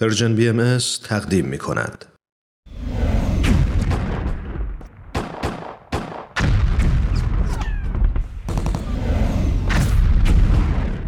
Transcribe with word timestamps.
پرژن 0.00 0.34
بی 0.34 0.48
ام 0.48 0.78
تقدیم 1.04 1.44
می 1.44 1.58
کند. 1.58 2.04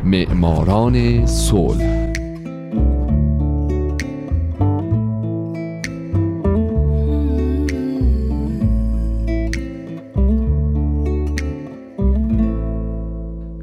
معماران 0.04 1.26
صلح 1.26 2.12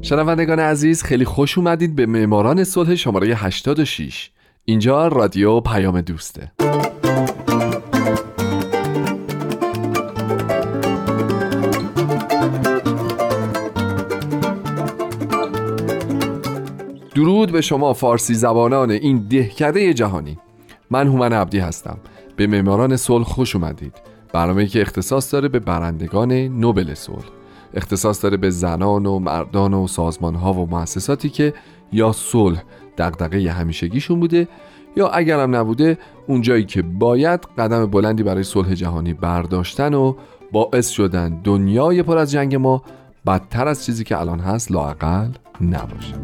شنوندگان 0.02 0.60
عزیز 0.60 1.02
خیلی 1.02 1.24
خوش 1.24 1.58
اومدید 1.58 1.96
به 1.96 2.06
معماران 2.06 2.64
صلح 2.64 2.94
شماره 2.94 3.34
86 3.34 4.30
اینجا 4.68 5.08
رادیو 5.08 5.60
پیام 5.60 6.00
دوسته. 6.00 6.52
درود 17.14 17.52
به 17.52 17.60
شما 17.60 17.92
فارسی 17.92 18.34
زبانان 18.34 18.90
این 18.90 19.28
دهکده 19.30 19.94
جهانی. 19.94 20.38
من 20.90 21.06
هومن 21.06 21.32
عبدی 21.32 21.58
هستم. 21.58 21.98
به 22.36 22.46
معماران 22.46 22.96
صلح 22.96 23.24
خوش 23.24 23.56
اومدید. 23.56 23.92
برنامه 24.32 24.66
که 24.66 24.80
اختصاص 24.80 25.32
داره 25.32 25.48
به 25.48 25.58
برندگان 25.58 26.32
نوبل 26.32 26.94
صلح. 26.94 27.26
اختصاص 27.74 28.22
داره 28.22 28.36
به 28.36 28.50
زنان 28.50 29.06
و 29.06 29.18
مردان 29.18 29.74
و 29.74 29.86
سازمان 29.86 30.34
ها 30.34 30.52
و 30.52 30.66
مؤسساتی 30.70 31.28
که 31.28 31.54
یا 31.92 32.12
صلح 32.12 32.62
دغدغه 32.98 33.52
همیشگیشون 33.52 34.20
بوده 34.20 34.48
یا 34.98 35.08
اگرم 35.08 35.56
نبوده 35.56 35.98
اونجایی 36.26 36.64
که 36.64 36.82
باید 36.82 37.40
قدم 37.58 37.86
بلندی 37.86 38.22
برای 38.22 38.42
صلح 38.42 38.74
جهانی 38.74 39.14
برداشتن 39.14 39.94
و 39.94 40.14
باعث 40.52 40.88
شدن 40.88 41.40
دنیای 41.44 42.02
پر 42.02 42.18
از 42.18 42.30
جنگ 42.30 42.54
ما 42.54 42.82
بدتر 43.26 43.68
از 43.68 43.84
چیزی 43.84 44.04
که 44.04 44.20
الان 44.20 44.40
هست 44.40 44.72
لاقل 44.72 45.28
نباشه. 45.60 46.14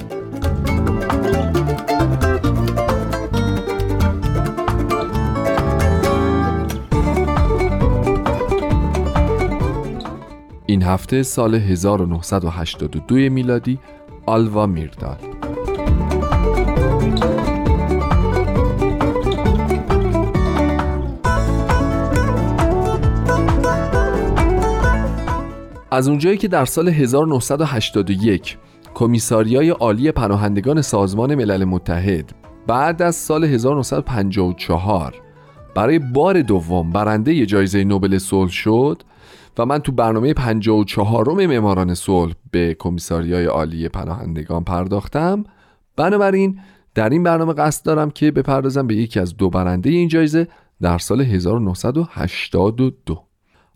این 10.67 10.83
هفته 10.83 11.23
سال 11.23 11.55
1982 11.55 13.15
میلادی 13.15 13.79
آلوا 14.27 14.67
میردال 14.67 15.17
از 25.95 26.09
اونجایی 26.09 26.39
که 26.39 26.49
در 26.49 26.65
سال 26.65 26.89
1981 26.89 28.59
کمیساریای 28.95 29.71
عالی 29.71 30.13
پناهندگان 30.13 30.83
سازمان 30.83 31.35
ملل 31.35 31.65
متحد 31.65 32.33
بعد 32.67 33.03
از 33.03 33.17
سال 33.17 33.45
1954 33.45 35.15
برای 35.75 35.99
بار 35.99 36.43
دوم 36.43 36.91
برنده 36.91 37.47
جایزه 37.47 37.85
نوبل 37.85 38.19
صلح 38.19 38.51
شد 38.51 39.03
و 39.59 39.67
من 39.67 39.79
تو 39.79 39.93
برنامه 39.93 40.35
54 40.35 41.33
م 41.33 41.47
معماران 41.47 41.95
صلح 41.95 42.33
به 42.51 42.77
کمیساریای 42.79 43.45
عالی 43.45 43.89
پناهندگان 43.89 44.65
پرداختم. 44.65 45.45
بنابراین 45.97 46.61
در 46.95 47.09
این 47.09 47.23
برنامه 47.23 47.53
قصد 47.53 47.85
دارم 47.85 48.11
که 48.11 48.31
بپردازم 48.31 48.87
به 48.87 48.95
یکی 48.95 49.21
از 49.21 49.37
دو 49.37 49.51
برنده 49.51 49.91
این 49.91 50.09
جایزه 50.09 50.49
در 50.83 50.99
سال 50.99 51.21
1982 51.21 53.25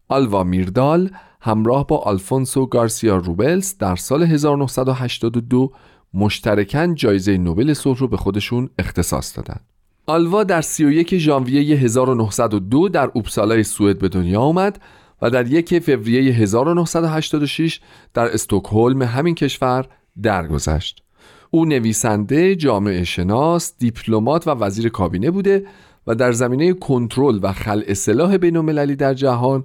آلوا 0.09 0.45
میردال 0.45 1.11
همراه 1.41 1.87
با 1.87 1.99
آلفونسو 1.99 2.67
گارسیا 2.67 3.17
روبلز 3.17 3.75
در 3.79 3.97
سال 3.97 4.23
1982 4.23 5.73
مشترکاً 6.15 6.87
جایزه 6.95 7.37
نوبل 7.37 7.75
صلح 7.75 7.99
رو 7.99 8.09
به 8.09 8.17
خودشون 8.17 8.71
اختصاص 8.79 9.37
دادن. 9.37 9.61
آلوا 10.07 10.45
در 10.45 10.61
31 10.61 11.19
ژانویه 11.19 11.77
1902 11.77 12.89
در 12.89 13.11
اوپسالای 13.15 13.63
سوئد 13.63 13.99
به 13.99 14.09
دنیا 14.09 14.41
آمد 14.41 14.81
و 15.23 15.31
در 15.31 15.47
یک 15.47 15.79
فوریه 15.79 16.33
1986 16.33 17.81
در 18.15 18.35
استکهلم 18.35 19.03
همین 19.03 19.35
کشور 19.35 19.87
درگذشت. 20.23 21.03
او 21.51 21.65
نویسنده، 21.65 22.57
جامعه 22.57 23.05
شناس، 23.05 23.75
دیپلمات 23.79 24.49
و 24.49 24.51
وزیر 24.51 24.89
کابینه 24.89 25.31
بوده 25.31 25.67
و 26.09 26.15
در 26.15 26.33
زمینه 26.33 26.73
کنترل 26.73 27.39
و 27.43 27.53
خلع 27.53 27.95
سلاح 27.95 28.37
بین 28.37 28.85
در 28.95 29.15
جهان 29.15 29.65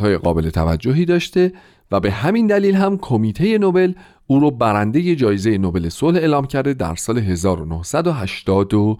های 0.00 0.16
قابل 0.16 0.50
توجهی 0.50 1.04
داشته 1.04 1.52
و 1.90 2.00
به 2.00 2.10
همین 2.10 2.46
دلیل 2.46 2.74
هم 2.74 2.98
کمیته 2.98 3.58
نوبل 3.58 3.92
او 4.26 4.40
رو 4.40 4.50
برنده 4.50 5.16
جایزه 5.16 5.58
نوبل 5.58 5.88
صلح 5.88 6.18
اعلام 6.18 6.46
کرده 6.46 6.74
در 6.74 6.94
سال 6.94 7.18
1982 7.18 8.98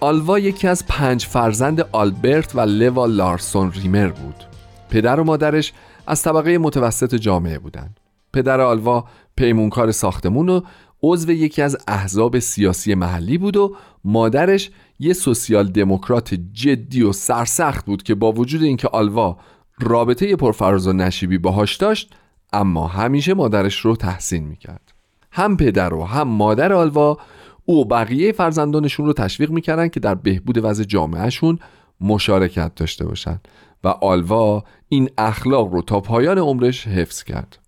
آلوا 0.00 0.38
یکی 0.38 0.68
از 0.68 0.86
پنج 0.86 1.24
فرزند 1.24 1.80
آلبرت 1.92 2.56
و 2.56 2.60
لوا 2.60 3.06
لارسون 3.06 3.72
ریمر 3.72 4.08
بود. 4.08 4.55
پدر 4.90 5.20
و 5.20 5.24
مادرش 5.24 5.72
از 6.06 6.22
طبقه 6.22 6.58
متوسط 6.58 7.14
جامعه 7.14 7.58
بودند. 7.58 8.00
پدر 8.32 8.60
آلوا 8.60 9.04
پیمونکار 9.36 9.92
ساختمون 9.92 10.48
و 10.48 10.60
عضو 11.02 11.32
یکی 11.32 11.62
از 11.62 11.76
احزاب 11.88 12.38
سیاسی 12.38 12.94
محلی 12.94 13.38
بود 13.38 13.56
و 13.56 13.76
مادرش 14.04 14.70
یه 14.98 15.12
سوسیال 15.12 15.68
دموکرات 15.68 16.34
جدی 16.52 17.02
و 17.02 17.12
سرسخت 17.12 17.86
بود 17.86 18.02
که 18.02 18.14
با 18.14 18.32
وجود 18.32 18.62
اینکه 18.62 18.88
آلوا 18.88 19.36
رابطه 19.80 20.36
پرفراز 20.36 20.86
و 20.86 20.92
نشیبی 20.92 21.38
باهاش 21.38 21.76
داشت 21.76 22.14
اما 22.52 22.86
همیشه 22.86 23.34
مادرش 23.34 23.80
رو 23.80 23.96
تحسین 23.96 24.44
می‌کرد 24.44 24.92
هم 25.32 25.56
پدر 25.56 25.94
و 25.94 26.04
هم 26.04 26.28
مادر 26.28 26.72
آلوا 26.72 27.18
او 27.64 27.84
بقیه 27.84 28.32
فرزندانشون 28.32 29.06
رو 29.06 29.12
تشویق 29.12 29.50
می‌کردن 29.50 29.88
که 29.88 30.00
در 30.00 30.14
بهبود 30.14 30.64
وضع 30.64 30.84
جامعهشون 30.84 31.58
مشارکت 32.00 32.74
داشته 32.74 33.04
باشند 33.04 33.48
و 33.86 33.88
آلوا 33.88 34.64
این 34.88 35.10
اخلاق 35.18 35.72
رو 35.72 35.82
تا 35.82 36.00
پایان 36.00 36.38
عمرش 36.38 36.86
حفظ 36.86 37.22
کرد. 37.22 37.58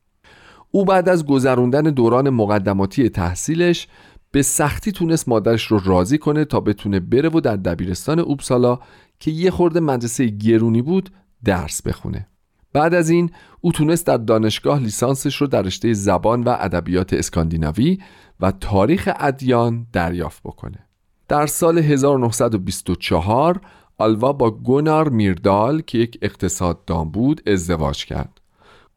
او 0.71 0.85
بعد 0.85 1.09
از 1.09 1.27
گذروندن 1.27 1.83
دوران 1.83 2.31
مقدماتی 2.31 3.09
تحصیلش 3.09 3.89
به 4.31 4.43
سختی 4.43 4.93
تونست 4.93 5.29
مادرش 5.29 5.67
رو 5.67 5.81
راضی 5.85 6.19
کنه 6.19 6.45
تا 6.45 6.61
بتونه 6.61 7.01
بره 7.01 7.29
و 7.29 7.41
در 7.41 7.57
دبیرستان 7.57 8.19
اوبسالا 8.19 8.79
که 9.21 9.31
یه 9.31 9.51
خورده 9.51 9.81
مدرسه 9.81 10.27
گرونی 10.27 10.83
بود 10.83 11.11
درس 11.45 11.83
بخونه. 11.83 12.29
بعد 12.73 12.95
از 12.95 13.11
این 13.11 13.31
او 13.61 13.73
تونست 13.73 14.07
در 14.07 14.17
دانشگاه 14.17 14.79
لیسانسش 14.79 15.37
رو 15.37 15.47
در 15.47 15.63
رشته 15.63 15.93
زبان 15.93 16.43
و 16.43 16.57
ادبیات 16.61 17.13
اسکاندیناوی 17.13 17.99
و 18.41 18.51
تاریخ 18.51 19.09
ادیان 19.21 19.87
دریافت 19.93 20.43
بکنه. 20.43 20.79
در 21.29 21.47
سال 21.47 21.79
1924 21.79 23.61
آلوا 23.99 24.33
با 24.33 24.51
گونار 24.51 25.09
میردال 25.09 25.81
که 25.81 25.99
یک 25.99 26.19
اقتصاددان 26.23 27.11
بود 27.11 27.49
ازدواج 27.49 28.05
کرد. 28.05 28.41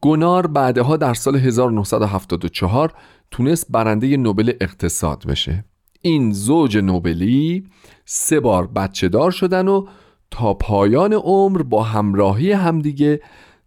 گونار 0.01 0.47
بعدها 0.47 0.97
در 0.97 1.13
سال 1.13 1.35
1974 1.35 2.93
تونست 3.31 3.67
برنده 3.69 4.17
نوبل 4.17 4.53
اقتصاد 4.61 5.25
بشه. 5.27 5.65
این 6.01 6.31
زوج 6.31 6.77
نوبلی 6.77 7.67
سه 8.05 8.39
بار 8.39 8.67
بچه 8.67 9.09
دار 9.09 9.31
شدن 9.31 9.67
و 9.67 9.85
تا 10.31 10.53
پایان 10.53 11.13
عمر 11.13 11.61
با 11.61 11.83
همراهی 11.83 12.51
همدیگه 12.51 13.21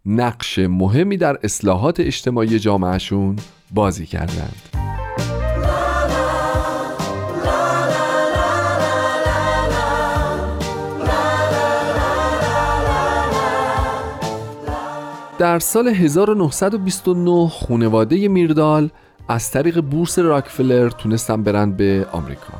نقش 0.05 0.59
مهمی 0.59 1.17
در 1.17 1.39
اصلاحات 1.43 1.99
اجتماعی 1.99 2.59
جامعهشون 2.59 3.35
بازی 3.71 4.05
کردند. 4.05 4.94
در 15.37 15.59
سال 15.59 15.87
1929 15.87 17.47
خونواده 17.47 18.27
میردال 18.27 18.89
از 19.27 19.51
طریق 19.51 19.81
بورس 19.81 20.19
راکفلر 20.19 20.89
تونستن 20.89 21.43
برن 21.43 21.71
به 21.71 22.07
آمریکا. 22.11 22.53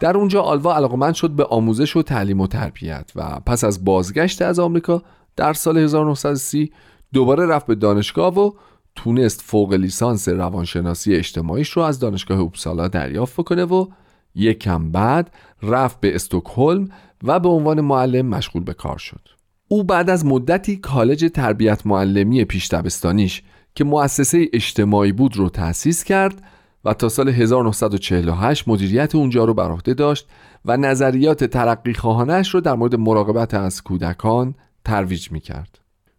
در 0.00 0.16
اونجا 0.16 0.42
آلوا 0.42 0.76
علاقمند 0.76 1.14
شد 1.14 1.30
به 1.30 1.44
آموزش 1.44 1.96
و 1.96 2.02
تعلیم 2.02 2.40
و 2.40 2.46
تربیت 2.46 3.12
و 3.16 3.40
پس 3.46 3.64
از 3.64 3.84
بازگشت 3.84 4.42
از 4.42 4.58
آمریکا 4.58 5.02
در 5.36 5.52
سال 5.52 5.78
1930 5.78 6.72
دوباره 7.12 7.46
رفت 7.46 7.66
به 7.66 7.74
دانشگاه 7.74 8.38
و 8.38 8.52
تونست 8.96 9.42
فوق 9.42 9.72
لیسانس 9.72 10.28
روانشناسی 10.28 11.14
اجتماعیش 11.14 11.70
رو 11.70 11.82
از 11.82 11.98
دانشگاه 11.98 12.38
اوپسالا 12.38 12.88
دریافت 12.88 13.36
کنه 13.36 13.64
و 13.64 13.86
یک 14.34 14.58
کم 14.58 14.90
بعد 14.90 15.30
رفت 15.62 16.00
به 16.00 16.14
استکهلم 16.14 16.88
و 17.24 17.40
به 17.40 17.48
عنوان 17.48 17.80
معلم 17.80 18.26
مشغول 18.26 18.62
به 18.62 18.74
کار 18.74 18.98
شد. 18.98 19.39
او 19.72 19.84
بعد 19.84 20.10
از 20.10 20.26
مدتی 20.26 20.76
کالج 20.76 21.30
تربیت 21.34 21.86
معلمی 21.86 22.44
پیش 22.44 22.68
دبستانیش 22.68 23.42
که 23.74 23.84
مؤسسه 23.84 24.48
اجتماعی 24.52 25.12
بود 25.12 25.36
رو 25.36 25.48
تأسیس 25.48 26.04
کرد 26.04 26.42
و 26.84 26.94
تا 26.94 27.08
سال 27.08 27.28
1948 27.28 28.68
مدیریت 28.68 29.14
اونجا 29.14 29.44
رو 29.44 29.54
بر 29.54 29.70
عهده 29.70 29.94
داشت 29.94 30.28
و 30.64 30.76
نظریات 30.76 31.44
ترقی 31.44 31.94
خواهانش 31.94 32.54
رو 32.54 32.60
در 32.60 32.74
مورد 32.74 32.94
مراقبت 32.94 33.54
از 33.54 33.82
کودکان 33.82 34.54
ترویج 34.84 35.32
می 35.32 35.40
کرد. 35.40 35.78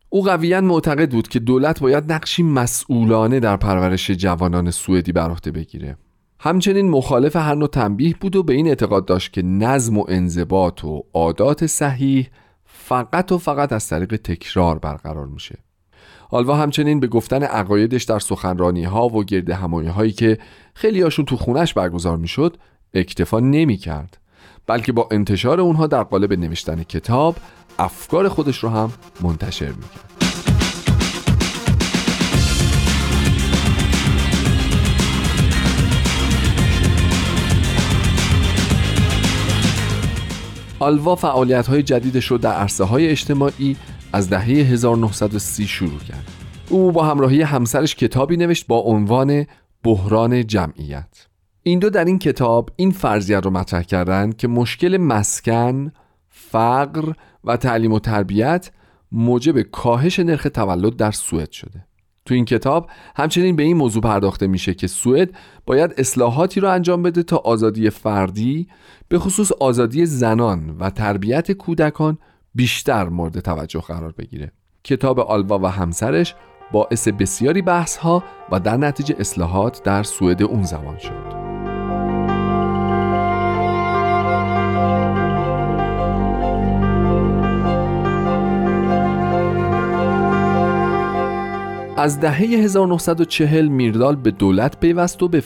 او 0.10 0.24
قویا 0.24 0.62
معتقد 0.62 1.12
بود 1.12 1.28
که 1.28 1.40
دولت 1.40 1.80
باید 1.80 2.12
نقشی 2.12 2.44
مسئولانه 2.44 3.40
در 3.40 3.58
پرورش 3.58 4.12
جوانان 4.12 4.72
سوئدی 4.72 5.12
بر 5.12 5.30
عهده 5.30 5.52
بگیره. 5.52 5.98
همچنین 6.40 6.90
مخالف 6.90 7.36
هر 7.36 7.56
نوع 7.56 7.68
تنبیه 7.68 8.16
بود 8.22 8.36
و 8.36 8.44
به 8.44 8.54
این 8.54 8.68
اعتقاد 8.68 9.06
داشت 9.06 9.34
که 9.34 9.42
نظم 9.42 9.98
و 9.98 10.06
انضباط 10.10 10.84
و 10.84 11.04
عادات 11.14 11.66
صحیح 11.66 12.30
فقط 12.74 13.32
و 13.32 13.38
فقط 13.38 13.74
از 13.74 13.88
طریق 13.88 14.16
تکرار 14.16 14.80
برقرار 14.80 15.26
میشه. 15.26 15.58
آلوا 16.30 16.56
همچنین 16.56 17.00
به 17.00 17.08
گفتن 17.08 17.44
عقایدش 17.44 18.04
در 18.04 18.20
سخنرانی 18.20 18.84
ها 18.84 19.08
و 19.08 19.24
گرد 19.24 19.50
همایی 19.50 19.88
هایی 19.88 20.12
که 20.12 20.38
خیلی 20.74 21.02
هاشون 21.02 21.26
تو 21.26 21.38
خونش 21.38 21.74
برگزار 21.74 22.18
می‌شد 22.18 22.58
اکتفا 22.94 23.40
نمی 23.40 23.78
کرد 23.78 24.18
بلکه 24.68 24.92
با 24.92 25.08
انتشار 25.12 25.60
اونها 25.62 25.88
در 25.88 26.04
قالب 26.04 26.34
نوشتن 26.34 26.84
کتاب 26.84 27.36
افکار 27.80 28.30
خودش 28.30 28.64
رو 28.64 28.70
هم 28.70 28.94
منتشر 29.22 29.72
می‌کرد 29.72 30.11
آلوا 40.82 41.16
فعالیت 41.16 41.68
های 41.68 41.84
جدیدش 41.84 42.26
رو 42.26 42.38
در 42.38 42.54
عرصه 42.54 42.84
های 42.84 43.08
اجتماعی 43.08 43.76
از 44.14 44.30
دهه 44.30 44.46
1930 44.46 45.68
شروع 45.68 46.00
کرد 46.00 46.32
او 46.70 46.92
با 46.92 47.04
همراهی 47.04 47.42
همسرش 47.42 47.96
کتابی 47.96 48.38
نوشت 48.38 48.68
با 48.68 48.78
عنوان 48.78 49.46
بحران 49.84 50.48
جمعیت 50.48 51.28
این 51.64 51.80
دو 51.80 51.90
در 51.90 52.06
این 52.06 52.20
کتاب 52.20 52.70
این 52.76 52.92
فرضیت 52.92 53.46
رو 53.46 53.52
مطرح 53.52 53.84
کردند 53.84 54.38
که 54.38 54.48
مشکل 54.48 54.98
مسکن، 54.98 55.92
فقر 56.30 57.14
و 57.44 57.58
تعلیم 57.58 57.92
و 57.92 58.00
تربیت 58.00 58.72
موجب 59.12 59.62
کاهش 59.62 60.20
نرخ 60.20 60.48
تولد 60.54 60.96
در 60.96 61.12
سوئد 61.12 61.52
شده. 61.52 61.86
تو 62.26 62.34
این 62.34 62.46
کتاب 62.46 62.90
همچنین 63.16 63.56
به 63.56 63.64
این 63.64 63.78
موضوع 63.78 64.02
پرداخته 64.02 64.48
میشه 64.48 64.74
که 64.74 64.88
سوئد 64.88 65.30
باید 65.66 65.94
اصلاحاتی 65.98 66.60
رو 66.60 66.70
انجام 66.70 67.04
بده 67.04 67.24
تا 67.24 67.38
آزادی 67.38 67.90
فردی 67.90 68.68
به 69.08 69.20
خصوص 69.20 69.52
آزادی 69.52 70.06
زنان 70.06 70.78
و 70.80 70.90
تربیت 70.90 71.52
کودکان 71.52 72.18
بیشتر 72.56 73.10
مورد 73.10 73.40
توجه 73.40 73.82
قرار 73.82 74.12
بگیره. 74.12 74.52
کتاب 74.84 75.20
آلوا 75.20 75.60
و 75.60 75.66
همسرش 75.66 76.36
باعث 76.72 77.08
بسیاری 77.08 77.62
بحث 77.62 77.98
ها 77.98 78.24
و 78.52 78.60
در 78.60 78.78
نتیجه 78.78 79.16
اصلاحات 79.20 79.84
در 79.84 80.04
سوئد 80.04 80.44
اون 80.44 80.64
زمان 80.64 80.98
شد. 80.98 81.41
از 92.02 92.20
دهه 92.20 92.38
1940 92.38 93.68
میردال 93.68 94.16
به 94.16 94.32
دولت 94.32 94.80
پیوست 94.80 95.24
و 95.24 95.28
به 95.28 95.44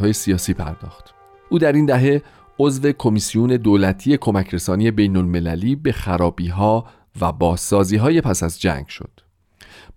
های 0.00 0.12
سیاسی 0.12 0.54
پرداخت. 0.54 1.14
او 1.48 1.58
در 1.58 1.72
این 1.72 1.86
دهه 1.86 2.22
عضو 2.58 2.92
کمیسیون 2.92 3.56
دولتی 3.56 4.16
کمک 4.16 4.54
رسانی 4.54 4.90
بین 4.90 5.16
المللی 5.16 5.76
به 5.76 5.92
خرابی 5.92 6.48
ها 6.48 6.86
و 7.20 7.32
بازسازی 7.32 7.96
های 7.96 8.20
پس 8.20 8.42
از 8.42 8.60
جنگ 8.60 8.86
شد. 8.86 9.10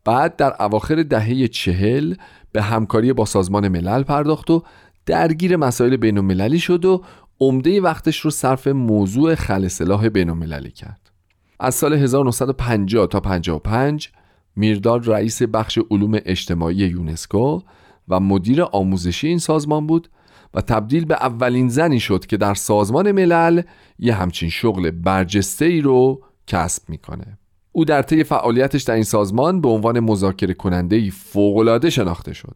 بعد 0.05 0.35
در 0.35 0.55
اواخر 0.59 1.03
دهه 1.03 1.47
چهل 1.47 2.15
به 2.51 2.61
همکاری 2.61 3.13
با 3.13 3.25
سازمان 3.25 3.67
ملل 3.67 4.03
پرداخت 4.03 4.51
و 4.51 4.63
درگیر 5.05 5.55
مسائل 5.55 5.97
بین 5.97 6.17
المللی 6.17 6.59
شد 6.59 6.85
و 6.85 7.03
عمده 7.39 7.81
وقتش 7.81 8.19
رو 8.19 8.31
صرف 8.31 8.67
موضوع 8.67 9.35
خل 9.35 9.67
سلاح 9.67 10.09
بین 10.09 10.29
المللی 10.29 10.71
کرد. 10.71 11.11
از 11.59 11.75
سال 11.75 11.93
1950 11.93 13.07
تا 13.07 13.19
55 13.19 14.09
میرداد 14.55 15.09
رئیس 15.09 15.41
بخش 15.41 15.79
علوم 15.91 16.19
اجتماعی 16.25 16.75
یونسکو 16.75 17.61
و 18.07 18.19
مدیر 18.19 18.63
آموزشی 18.63 19.27
این 19.27 19.39
سازمان 19.39 19.87
بود 19.87 20.09
و 20.53 20.61
تبدیل 20.61 21.05
به 21.05 21.15
اولین 21.15 21.69
زنی 21.69 21.99
شد 21.99 22.25
که 22.25 22.37
در 22.37 22.53
سازمان 22.53 23.11
ملل 23.11 23.61
یه 23.99 24.13
همچین 24.13 24.49
شغل 24.49 24.91
برجسته 24.91 25.65
ای 25.65 25.81
رو 25.81 26.21
کسب 26.47 26.89
می‌کنه. 26.89 27.37
او 27.71 27.85
در 27.85 28.01
طی 28.01 28.23
فعالیتش 28.23 28.83
در 28.83 28.93
این 28.93 29.03
سازمان 29.03 29.61
به 29.61 29.69
عنوان 29.69 29.99
مذاکره 29.99 30.53
کننده 30.53 30.95
ای 30.95 31.09
فوق‌العاده 31.09 31.89
شناخته 31.89 32.33
شد. 32.33 32.55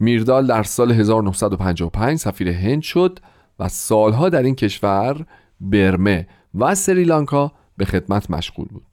میردال 0.00 0.46
در 0.46 0.62
سال 0.62 0.92
1955 0.92 2.18
سفیر 2.18 2.48
هند 2.48 2.82
شد 2.82 3.18
و 3.58 3.68
سالها 3.68 4.28
در 4.28 4.42
این 4.42 4.54
کشور 4.54 5.26
برمه 5.60 6.28
و 6.54 6.74
سریلانکا 6.74 7.52
به 7.76 7.84
خدمت 7.84 8.30
مشغول 8.30 8.68
بود. 8.68 8.89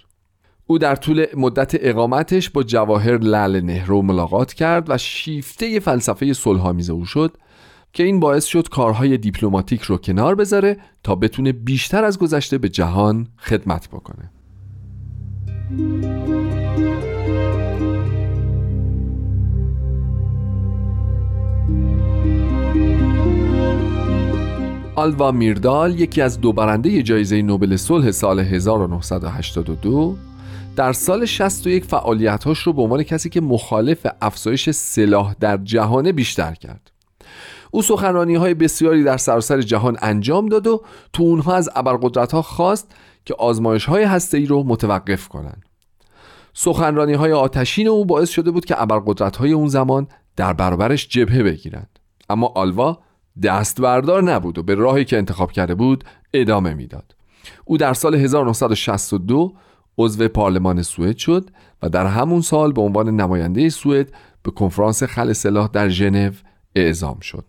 او 0.68 0.78
در 0.78 0.96
طول 0.96 1.26
مدت 1.38 1.72
اقامتش 1.80 2.50
با 2.50 2.64
جواهر 2.64 3.18
لال 3.18 3.62
نهرو 3.62 4.02
ملاقات 4.02 4.54
کرد 4.54 4.90
و 4.90 4.98
شیفته 4.98 5.80
فلسفه 5.80 6.34
صلحآمیز 6.34 6.90
او 6.90 7.06
شد 7.06 7.38
که 7.94 8.04
این 8.04 8.20
باعث 8.20 8.46
شد 8.46 8.70
کارهای 8.70 9.18
دیپلماتیک 9.18 9.82
رو 9.82 9.98
کنار 9.98 10.36
بذاره 10.36 10.78
تا 11.04 11.16
بتونه 11.16 11.52
بیشتر 11.52 12.04
از 12.04 12.20
گذشته 12.20 12.58
به 12.58 12.70
جهان 12.70 13.28
خدمت 13.38 13.88
بکنه. 13.88 14.32
آلوا 24.96 25.32
میردال 25.32 26.00
یکی 26.00 26.22
از 26.22 26.42
دو 26.42 26.54
برنده 26.54 27.04
جایزه 27.04 27.42
نوبل 27.42 27.76
صلح 27.76 28.12
سال 28.12 28.40
1982 28.40 30.18
در 30.78 30.94
سال 30.94 31.26
61 31.26 31.86
فعالیتاش 31.86 32.60
رو 32.60 32.74
به 32.74 32.82
عنوان 32.82 33.04
کسی 33.04 33.30
که 33.30 33.42
مخالف 33.42 34.08
افزایش 34.22 34.70
سلاح 34.70 35.36
در 35.40 35.58
جهان 35.58 36.12
بیشتر 36.12 36.54
کرد. 36.54 36.92
او 37.72 37.82
سخنرانی 37.82 38.36
های 38.36 38.54
بسیاری 38.54 39.04
در 39.04 39.18
سراسر 39.18 39.62
جهان 39.62 39.98
انجام 40.02 40.50
داد 40.50 40.68
و 40.68 40.84
تو 41.14 41.24
اونها 41.24 41.56
از 41.56 41.70
ابرقدرت 41.76 42.42
خواست 42.42 42.96
که 43.26 43.36
آزمایش 43.40 43.86
های 43.86 44.04
هسته 44.04 44.46
رو 44.46 44.64
متوقف 44.64 45.28
کنند. 45.28 45.64
سخنرانی 46.54 47.14
های 47.14 47.32
آتشین 47.32 47.88
او 47.88 48.06
باعث 48.06 48.30
شده 48.30 48.52
بود 48.52 48.66
که 48.66 48.82
ابرقدرت 48.82 49.38
های 49.38 49.52
اون 49.52 49.68
زمان 49.68 50.08
در 50.36 50.54
برابرش 50.54 51.08
جبهه 51.08 51.44
بگیرند. 51.44 52.00
اما 52.30 52.48
آلوا 52.56 53.00
دست 53.44 53.82
بردار 53.82 54.24
نبود 54.24 54.58
و 54.58 54.64
به 54.64 54.76
راهی 54.76 55.06
که 55.06 55.18
انتخاب 55.18 55.52
کرده 55.52 55.76
بود 55.76 56.04
ادامه 56.34 56.74
می‌داد. 56.74 57.16
او 57.66 57.78
در 57.78 57.94
سال 57.94 58.16
1962 58.16 59.54
عضو 59.98 60.28
پارلمان 60.28 60.82
سوئد 60.82 61.18
شد 61.18 61.50
و 61.84 61.90
در 61.90 62.06
همون 62.06 62.42
سال 62.42 62.72
به 62.72 62.82
عنوان 62.82 63.16
نماینده 63.16 63.70
سوئد 63.70 64.10
به 64.44 64.52
کنفرانس 64.52 65.04
خل 65.04 65.34
سلاح 65.34 65.70
در 65.74 65.90
ژنو 65.90 66.32
اعزام 66.76 67.20
شد. 67.20 67.46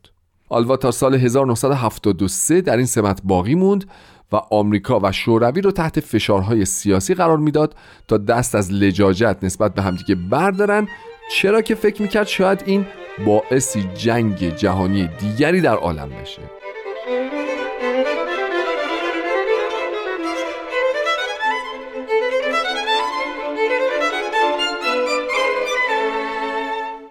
آلوا 0.48 0.76
تا 0.76 0.90
سال 0.90 1.14
1973 1.14 2.60
در 2.60 2.76
این 2.76 2.86
سمت 2.86 3.20
باقی 3.24 3.54
موند 3.54 3.84
و 4.32 4.36
آمریکا 4.36 5.00
و 5.02 5.12
شوروی 5.12 5.60
رو 5.60 5.70
تحت 5.70 6.00
فشارهای 6.00 6.64
سیاسی 6.64 7.14
قرار 7.14 7.38
می‌داد 7.38 7.74
تا 8.08 8.18
دست 8.18 8.54
از 8.54 8.72
لجاجت 8.72 9.36
نسبت 9.42 9.74
به 9.74 9.82
همدیگه 9.82 10.14
بردارن 10.14 10.88
چرا 11.32 11.62
که 11.62 11.74
فکر 11.74 12.02
می‌کرد 12.02 12.26
شاید 12.26 12.62
این 12.66 12.86
باعثی 13.26 13.82
جنگ 13.94 14.56
جهانی 14.56 15.08
دیگری 15.20 15.60
در 15.60 15.74
عالم 15.74 16.08
بشه. 16.22 16.42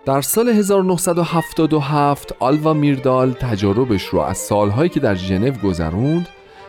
در 0.07 0.21
سال 0.21 0.49
1977 0.49 2.35
آلوا 2.39 2.73
میردال 2.73 3.33
تجاربش 3.33 4.03
رو 4.03 4.19
از 4.19 4.37
سالهایی 4.37 4.89
که 4.89 4.99
در 4.99 5.15
ژنو 5.15 5.51
گذروند 5.51 6.27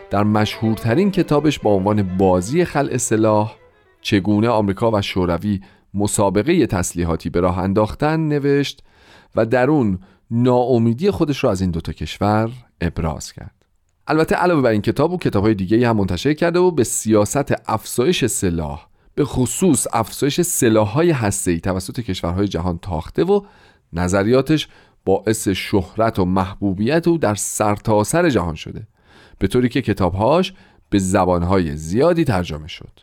در 0.09 0.23
مشهورترین 0.23 1.11
کتابش 1.11 1.59
با 1.59 1.71
عنوان 1.71 2.17
بازی 2.17 2.65
خلع 2.65 2.97
سلاح 2.97 3.55
چگونه 4.01 4.49
آمریکا 4.49 4.91
و 4.91 5.01
شوروی 5.01 5.61
مسابقه 5.93 6.65
تسلیحاتی 6.65 7.29
به 7.29 7.39
راه 7.39 7.59
انداختن 7.59 8.19
نوشت 8.19 8.83
و 9.35 9.45
در 9.45 9.69
اون 9.69 9.99
ناامیدی 10.31 11.11
خودش 11.11 11.43
رو 11.43 11.49
از 11.49 11.61
این 11.61 11.71
دوتا 11.71 11.91
کشور 11.91 12.49
ابراز 12.81 13.31
کرد. 13.31 13.65
البته 14.07 14.35
علاوه 14.35 14.61
بر 14.61 14.69
این 14.69 14.81
کتاب 14.81 15.13
و 15.13 15.17
کتاب 15.17 15.43
های 15.43 15.53
دیگه 15.53 15.89
هم 15.89 15.97
منتشر 15.97 16.33
کرده 16.33 16.59
و 16.59 16.71
به 16.71 16.83
سیاست 16.83 17.69
افزایش 17.69 18.25
سلاح 18.25 18.88
به 19.19 19.25
خصوص 19.25 19.87
افزایش 19.93 20.41
سلاح‌های 20.41 21.11
هسته‌ای 21.11 21.59
توسط 21.59 21.99
کشورهای 21.99 22.47
جهان 22.47 22.77
تاخته 22.77 23.23
و 23.23 23.41
نظریاتش 23.93 24.67
باعث 25.05 25.47
شهرت 25.47 26.19
و 26.19 26.25
محبوبیت 26.25 27.07
او 27.07 27.17
در 27.17 27.35
سرتاسر 27.35 28.21
سر 28.21 28.29
جهان 28.29 28.55
شده 28.55 28.87
به 29.39 29.47
طوری 29.47 29.69
که 29.69 29.81
کتابهاش 29.81 30.53
به 30.89 30.99
زبانهای 30.99 31.75
زیادی 31.75 32.23
ترجمه 32.23 32.67
شد. 32.67 32.99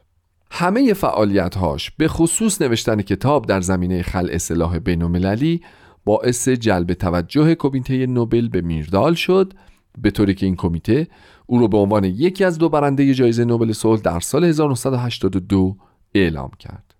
همه 0.50 0.94
فعالیتهاش 0.94 1.90
به 1.90 2.08
خصوص 2.08 2.62
نوشتن 2.62 3.02
کتاب 3.02 3.46
در 3.46 3.60
زمینه 3.60 4.02
خلع 4.02 4.38
سلاح 4.38 4.78
بینالمللی 4.78 5.62
باعث 6.04 6.48
جلب 6.48 6.92
توجه 6.92 7.54
کمیته 7.54 8.06
نوبل 8.06 8.48
به 8.48 8.60
میردال 8.60 9.14
شد 9.14 9.52
به 9.98 10.10
طوری 10.10 10.34
که 10.34 10.46
این 10.46 10.56
کمیته 10.56 11.08
او 11.46 11.58
را 11.58 11.66
به 11.66 11.76
عنوان 11.76 12.04
یکی 12.04 12.44
از 12.44 12.58
دو 12.58 12.68
برنده 12.68 13.14
جایزه 13.14 13.44
نوبل 13.44 13.72
صلح 13.72 14.00
در 14.00 14.20
سال 14.20 14.44
1982 14.44 15.76
اعلام 16.22 16.50
کرد 16.58 16.94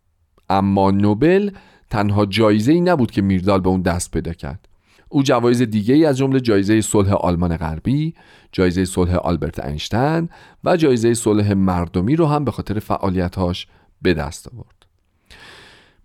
اما 0.49 0.91
نوبل 0.91 1.51
تنها 1.91 2.27
جایزه 2.27 2.73
ای 2.73 2.81
نبود 2.81 3.11
که 3.11 3.23
میردال 3.23 3.61
به 3.61 3.69
اون 3.69 3.83
دست 3.83 4.11
پیدا 4.11 4.33
کرد 4.33 4.69
او 5.09 5.23
جوایز 5.23 5.63
دیگه 5.63 5.95
ای 5.95 6.05
از 6.05 6.19
جمله 6.19 6.41
جایزه 6.41 6.81
صلح 6.81 7.13
آلمان 7.13 7.57
غربی، 7.57 8.15
جایزه 8.53 8.85
صلح 8.85 9.15
آلبرت 9.15 9.65
اینشتین 9.65 10.29
و 10.65 10.77
جایزه 10.77 11.15
صلح 11.15 11.53
مردمی 11.53 12.17
رو 12.17 12.27
هم 12.27 12.45
به 12.45 12.51
خاطر 12.51 12.79
فعالیتاش 12.79 13.67
به 14.03 14.15
دست 14.15 14.49
آورد. 14.55 14.87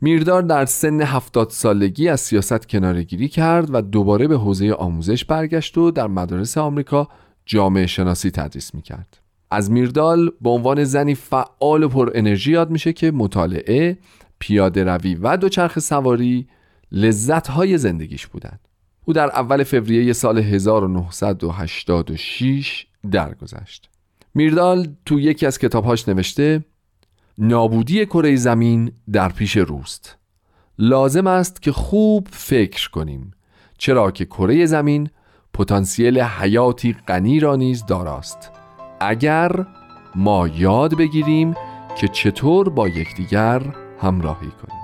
میردار 0.01 0.41
در 0.41 0.65
سن 0.65 1.01
هفتاد 1.01 1.49
سالگی 1.49 2.09
از 2.09 2.19
سیاست 2.19 2.69
کنارگیری 2.69 3.27
کرد 3.27 3.73
و 3.73 3.81
دوباره 3.81 4.27
به 4.27 4.37
حوزه 4.37 4.71
آموزش 4.71 5.25
برگشت 5.25 5.77
و 5.77 5.91
در 5.91 6.07
مدارس 6.07 6.57
آمریکا 6.57 7.07
جامعه 7.45 7.87
شناسی 7.87 8.31
تدریس 8.31 8.75
می‌کرد. 8.75 9.17
از 9.51 9.71
میردال 9.71 10.31
به 10.41 10.49
عنوان 10.49 10.83
زنی 10.83 11.15
فعال 11.15 11.83
و 11.83 11.89
پر 11.89 12.11
انرژی 12.15 12.51
یاد 12.51 12.69
میشه 12.69 12.93
که 12.93 13.11
مطالعه، 13.11 13.97
پیاده 14.39 14.83
روی 14.83 15.15
و 15.15 15.37
دوچرخ 15.37 15.79
سواری 15.79 16.47
لذت 16.91 17.47
های 17.47 17.77
زندگیش 17.77 18.27
بودند. 18.27 18.59
او 19.05 19.13
در 19.13 19.25
اول 19.25 19.63
فوریه 19.63 20.13
سال 20.13 20.37
1986 20.37 22.85
درگذشت. 23.11 23.89
میردال 24.33 24.87
تو 25.05 25.19
یکی 25.19 25.45
از 25.45 25.59
کتابهاش 25.59 26.09
نوشته 26.09 26.65
نابودی 27.37 28.05
کره 28.05 28.35
زمین 28.35 28.91
در 29.11 29.29
پیش 29.29 29.57
روست 29.57 30.17
لازم 30.79 31.27
است 31.27 31.61
که 31.61 31.71
خوب 31.71 32.27
فکر 32.31 32.89
کنیم 32.89 33.31
چرا 33.77 34.11
که 34.11 34.25
کره 34.25 34.65
زمین 34.65 35.09
پتانسیل 35.53 36.19
حیاتی 36.19 36.95
غنی 37.07 37.39
را 37.39 37.55
نیز 37.55 37.85
داراست 37.85 38.60
اگر 39.01 39.51
ما 40.15 40.47
یاد 40.47 40.97
بگیریم 40.97 41.55
که 41.97 42.07
چطور 42.07 42.69
با 42.69 42.87
یکدیگر 42.87 43.61
همراهی 44.01 44.47
کنیم. 44.47 44.81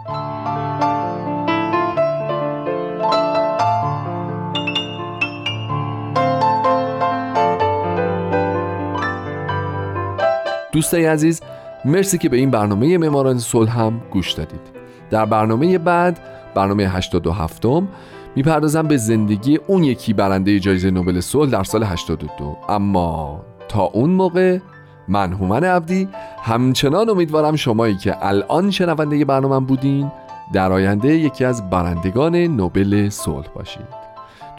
دوستای 10.71 11.05
عزیز 11.05 11.41
مرسی 11.86 12.17
که 12.17 12.29
به 12.29 12.38
این 12.38 12.51
برنامه 12.51 12.97
معماران 12.97 13.39
صلح 13.39 13.79
هم 13.79 14.01
گوش 14.12 14.31
دادید. 14.31 14.62
در 15.09 15.25
برنامه 15.25 15.77
بعد 15.77 16.19
برنامه 16.55 16.83
87 16.83 17.65
م 17.65 17.88
می‌پردازم 18.36 18.88
به 18.88 18.97
زندگی 18.97 19.59
اون 19.67 19.83
یکی 19.83 20.13
برنده 20.13 20.59
جایزه 20.59 20.91
نوبل 20.91 21.19
صلح 21.19 21.51
در 21.51 21.63
سال 21.63 21.83
82 21.83 22.57
اما 22.69 23.45
تا 23.69 23.81
اون 23.81 24.09
موقع 24.09 24.59
من 25.07 25.33
هومن 25.33 25.63
عبدی. 25.63 26.09
همچنان 26.43 27.09
امیدوارم 27.09 27.55
شمایی 27.55 27.95
که 27.95 28.25
الان 28.25 28.71
شنونده 28.71 29.25
برنامه 29.25 29.65
بودین 29.67 30.12
در 30.53 30.71
آینده 30.71 31.17
یکی 31.17 31.45
از 31.45 31.69
برندگان 31.69 32.36
نوبل 32.36 33.09
صلح 33.09 33.47
باشید. 33.55 33.88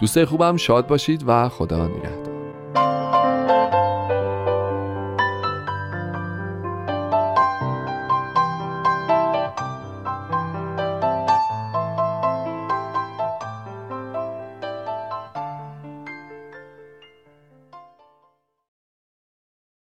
دوستای 0.00 0.24
خوبم 0.24 0.56
شاد 0.56 0.86
باشید 0.86 1.24
و 1.26 1.48
خدا 1.48 1.86
نگهدار. 1.86 2.37